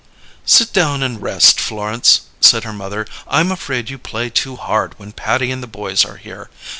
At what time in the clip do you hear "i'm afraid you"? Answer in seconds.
3.27-3.99